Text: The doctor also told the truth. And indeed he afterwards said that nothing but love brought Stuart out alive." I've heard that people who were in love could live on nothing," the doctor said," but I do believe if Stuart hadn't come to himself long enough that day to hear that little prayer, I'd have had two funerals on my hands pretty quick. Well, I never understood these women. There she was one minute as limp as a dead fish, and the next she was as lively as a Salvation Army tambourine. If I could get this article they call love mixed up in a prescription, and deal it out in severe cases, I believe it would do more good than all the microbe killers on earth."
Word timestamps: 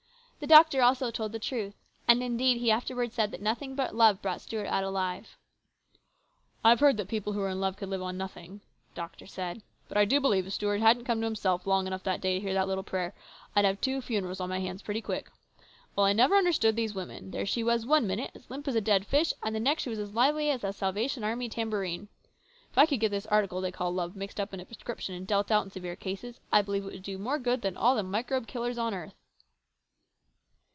The 0.41 0.47
doctor 0.47 0.81
also 0.81 1.11
told 1.11 1.33
the 1.33 1.37
truth. 1.39 1.75
And 2.07 2.23
indeed 2.23 2.57
he 2.57 2.71
afterwards 2.71 3.13
said 3.13 3.29
that 3.29 3.43
nothing 3.43 3.75
but 3.75 3.93
love 3.93 4.23
brought 4.23 4.41
Stuart 4.41 4.65
out 4.65 4.83
alive." 4.83 5.37
I've 6.65 6.79
heard 6.79 6.97
that 6.97 7.07
people 7.07 7.33
who 7.33 7.41
were 7.41 7.49
in 7.49 7.61
love 7.61 7.77
could 7.77 7.89
live 7.89 8.01
on 8.01 8.17
nothing," 8.17 8.61
the 8.89 8.95
doctor 8.95 9.27
said," 9.27 9.61
but 9.87 9.97
I 9.99 10.05
do 10.05 10.19
believe 10.19 10.47
if 10.47 10.53
Stuart 10.53 10.81
hadn't 10.81 11.03
come 11.05 11.21
to 11.21 11.25
himself 11.27 11.67
long 11.67 11.85
enough 11.85 12.01
that 12.05 12.21
day 12.21 12.33
to 12.33 12.39
hear 12.39 12.55
that 12.55 12.67
little 12.67 12.83
prayer, 12.83 13.13
I'd 13.55 13.65
have 13.65 13.75
had 13.75 13.81
two 13.83 14.01
funerals 14.01 14.39
on 14.39 14.49
my 14.49 14.59
hands 14.59 14.81
pretty 14.81 14.99
quick. 14.99 15.29
Well, 15.95 16.07
I 16.07 16.13
never 16.13 16.35
understood 16.35 16.75
these 16.75 16.95
women. 16.95 17.29
There 17.29 17.45
she 17.45 17.63
was 17.63 17.85
one 17.85 18.07
minute 18.07 18.31
as 18.33 18.49
limp 18.49 18.67
as 18.67 18.73
a 18.75 18.81
dead 18.81 19.05
fish, 19.05 19.33
and 19.43 19.53
the 19.55 19.59
next 19.59 19.83
she 19.83 19.89
was 19.91 19.99
as 19.99 20.13
lively 20.15 20.49
as 20.49 20.63
a 20.63 20.73
Salvation 20.73 21.23
Army 21.23 21.49
tambourine. 21.49 22.07
If 22.71 22.79
I 22.79 22.87
could 22.87 22.99
get 22.99 23.09
this 23.11 23.27
article 23.27 23.61
they 23.61 23.71
call 23.71 23.93
love 23.93 24.15
mixed 24.15 24.39
up 24.39 24.55
in 24.55 24.59
a 24.59 24.65
prescription, 24.65 25.13
and 25.13 25.27
deal 25.27 25.41
it 25.41 25.51
out 25.51 25.65
in 25.65 25.69
severe 25.69 25.95
cases, 25.95 26.39
I 26.51 26.63
believe 26.63 26.81
it 26.81 26.93
would 26.93 27.03
do 27.03 27.19
more 27.19 27.37
good 27.37 27.61
than 27.61 27.77
all 27.77 27.93
the 27.93 28.01
microbe 28.01 28.47
killers 28.47 28.79
on 28.79 28.95
earth." 28.95 29.13